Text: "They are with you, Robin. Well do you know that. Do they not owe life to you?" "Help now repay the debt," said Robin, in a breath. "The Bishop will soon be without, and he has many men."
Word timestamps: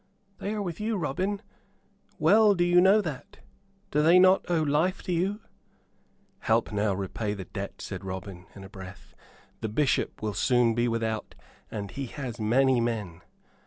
"They 0.39 0.55
are 0.55 0.63
with 0.63 0.79
you, 0.79 0.97
Robin. 0.97 1.43
Well 2.17 2.55
do 2.55 2.63
you 2.63 2.81
know 2.81 3.01
that. 3.01 3.37
Do 3.91 4.01
they 4.01 4.17
not 4.17 4.49
owe 4.49 4.63
life 4.63 5.03
to 5.03 5.13
you?" 5.13 5.41
"Help 6.39 6.71
now 6.71 6.95
repay 6.95 7.35
the 7.35 7.45
debt," 7.45 7.83
said 7.83 8.03
Robin, 8.03 8.47
in 8.55 8.63
a 8.63 8.67
breath. 8.69 9.13
"The 9.59 9.69
Bishop 9.69 10.19
will 10.19 10.33
soon 10.33 10.73
be 10.73 10.87
without, 10.87 11.35
and 11.69 11.91
he 11.91 12.07
has 12.07 12.39
many 12.39 12.79
men." 12.81 13.21